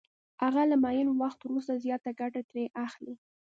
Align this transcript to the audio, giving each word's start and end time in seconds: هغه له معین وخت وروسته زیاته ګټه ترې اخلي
هغه 0.43 0.61
له 0.69 0.75
معین 0.83 1.07
وخت 1.21 1.39
وروسته 1.43 1.81
زیاته 1.85 2.09
ګټه 2.19 2.41
ترې 2.49 2.65
اخلي 2.85 3.13